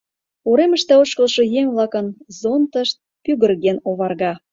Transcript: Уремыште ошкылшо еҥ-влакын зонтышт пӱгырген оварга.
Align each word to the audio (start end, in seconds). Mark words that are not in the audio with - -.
Уремыште 0.49 0.93
ошкылшо 1.01 1.43
еҥ-влакын 1.59 2.07
зонтышт 2.39 2.95
пӱгырген 3.23 3.77
оварга. 3.89 4.33